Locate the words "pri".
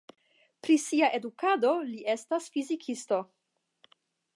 0.67-0.77